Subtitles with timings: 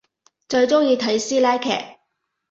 [0.49, 1.69] 最中意睇師奶劇